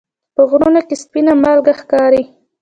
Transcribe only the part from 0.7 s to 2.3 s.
کې سپینه مالګه ښکاري.